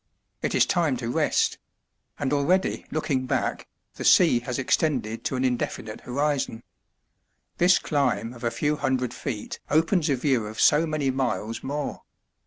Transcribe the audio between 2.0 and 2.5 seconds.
and